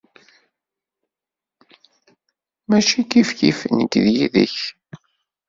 [2.69, 4.57] Mačči kifkif nekk yid-k.